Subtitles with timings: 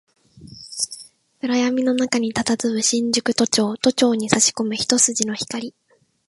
[1.41, 5.75] 暗闇の中に佇む新宿都庁、都庁に差し込む一筋の光